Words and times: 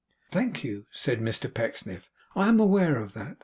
'Thank 0.31 0.63
you,' 0.63 0.87
said 0.91 1.19
Mr 1.19 1.53
Pecksniff; 1.53 2.09
'I 2.35 2.47
am 2.47 2.59
aware 2.59 2.97
of 2.97 3.13
that. 3.13 3.37